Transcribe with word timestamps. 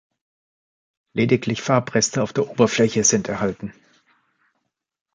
Lediglich 1.13 1.61
Farbreste 1.61 2.23
auf 2.23 2.33
der 2.33 2.49
Oberfläche 2.49 3.03
sind 3.03 3.29
erhalten. 3.29 3.71